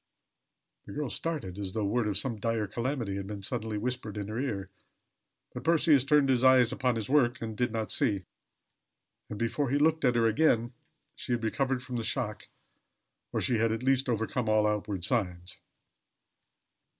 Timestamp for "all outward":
14.49-15.05